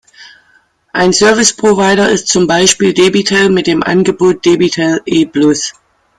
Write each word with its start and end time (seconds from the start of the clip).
Ein 0.93 1.13
Service 1.13 1.53
Provider 1.53 2.09
ist 2.09 2.27
zum 2.27 2.47
Beispiel 2.47 2.91
Debitel 2.91 3.51
mit 3.51 3.67
dem 3.67 3.83
Angebot 3.83 4.43
"Debitel 4.43 4.99
E-Plus". 5.05 5.73